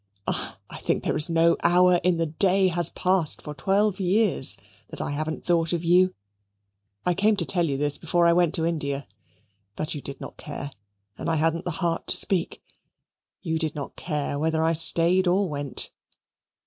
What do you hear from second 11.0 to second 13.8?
and I hadn't the heart to speak. You did